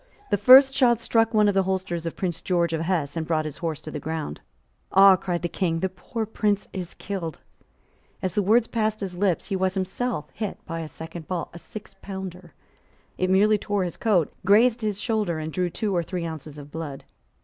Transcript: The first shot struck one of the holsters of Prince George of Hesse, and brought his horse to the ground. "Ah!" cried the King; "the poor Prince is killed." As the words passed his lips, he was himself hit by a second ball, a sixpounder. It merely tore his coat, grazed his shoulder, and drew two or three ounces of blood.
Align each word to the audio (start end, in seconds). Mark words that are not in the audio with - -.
The 0.31 0.37
first 0.37 0.73
shot 0.73 0.99
struck 0.99 1.31
one 1.31 1.47
of 1.47 1.53
the 1.53 1.61
holsters 1.61 2.07
of 2.07 2.15
Prince 2.15 2.41
George 2.41 2.73
of 2.73 2.81
Hesse, 2.81 3.15
and 3.15 3.27
brought 3.27 3.45
his 3.45 3.57
horse 3.57 3.79
to 3.81 3.91
the 3.91 3.99
ground. 3.99 4.41
"Ah!" 4.91 5.15
cried 5.15 5.43
the 5.43 5.47
King; 5.47 5.81
"the 5.81 5.89
poor 5.89 6.25
Prince 6.25 6.67
is 6.73 6.95
killed." 6.95 7.39
As 8.19 8.33
the 8.33 8.41
words 8.41 8.65
passed 8.65 9.01
his 9.01 9.15
lips, 9.15 9.49
he 9.49 9.55
was 9.55 9.75
himself 9.75 10.25
hit 10.33 10.57
by 10.65 10.79
a 10.79 10.87
second 10.87 11.27
ball, 11.27 11.51
a 11.53 11.59
sixpounder. 11.59 12.55
It 13.19 13.29
merely 13.29 13.59
tore 13.59 13.83
his 13.83 13.95
coat, 13.97 14.33
grazed 14.43 14.81
his 14.81 14.99
shoulder, 14.99 15.37
and 15.37 15.53
drew 15.53 15.69
two 15.69 15.95
or 15.95 16.01
three 16.01 16.25
ounces 16.25 16.57
of 16.57 16.71
blood. 16.71 17.03